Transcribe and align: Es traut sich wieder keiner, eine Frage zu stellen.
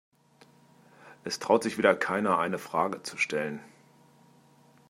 Es 1.23 1.37
traut 1.37 1.61
sich 1.61 1.77
wieder 1.77 1.93
keiner, 1.93 2.39
eine 2.39 2.57
Frage 2.57 3.03
zu 3.03 3.17
stellen. 3.17 3.59